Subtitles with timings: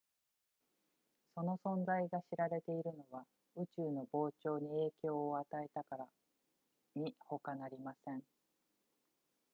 [1.35, 3.23] その存在が知られているのは
[3.55, 6.07] 宇宙の膨張に影響を与えたから
[6.95, 8.23] にほかなりません